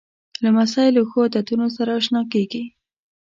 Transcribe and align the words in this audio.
لمسی 0.43 0.87
له 0.95 1.01
ښو 1.09 1.19
عادتونو 1.25 1.67
سره 1.77 1.91
اشنا 1.99 2.21
کېږي. 2.33 2.63